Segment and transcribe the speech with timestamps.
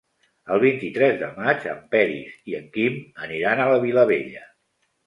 [0.53, 4.47] El vint-i-tres de maig en Peris i en Quim aniran a la Vilavella.